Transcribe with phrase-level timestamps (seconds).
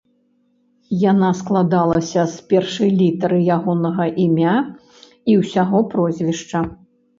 [1.11, 4.57] Яна складалася з першай літары ягонага імя
[5.29, 6.67] і ўсяго прозвішча.